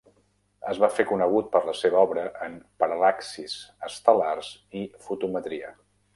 [0.69, 3.55] Es va fer conegut per la seva obra en paral·laxis
[3.91, 5.73] estel·lars i fotometria.